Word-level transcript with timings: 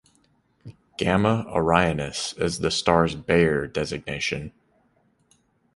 "Gamma 0.97 1.45
Orionis" 1.47 2.33
is 2.41 2.57
the 2.61 2.71
star's 2.71 3.13
Bayer 3.13 3.67
designation. 3.67 4.51